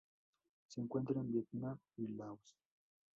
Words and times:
Se 0.65 0.81
encuentra 0.81 1.19
en 1.21 1.31
Vietnam 1.31 1.77
y 1.97 2.07
Laos. 2.07 2.57